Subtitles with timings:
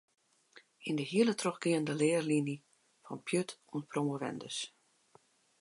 [0.89, 2.55] Yn de hiele trochgeande learline,
[3.05, 4.57] ‘fan pjut oant promovendus’.